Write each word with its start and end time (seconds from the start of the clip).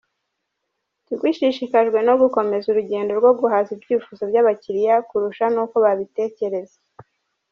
Tigo 1.05 1.25
ishishikajwe 1.33 1.99
no 2.07 2.13
gukomeza 2.21 2.65
urugendo 2.69 3.11
rwo 3.19 3.31
guhaza 3.39 3.69
ibyifuzo 3.75 4.23
by’abakiliya 4.31 4.95
kurusha 5.07 5.45
n’uko 5.53 5.75
babitekereza. 5.85 6.77